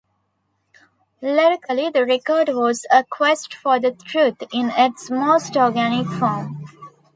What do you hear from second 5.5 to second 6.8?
organic form.